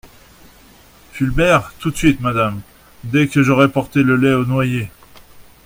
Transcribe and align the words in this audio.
Fulbert 1.11 1.73
Tout 1.77 1.91
de 1.91 1.95
suite, 1.95 2.21
Madame… 2.21 2.61
dès 3.03 3.27
que 3.27 3.43
j'aurai 3.43 3.67
porté 3.69 4.01
le 4.01 4.15
lait 4.15 4.33
au 4.33 4.45
noyé… 4.47 4.89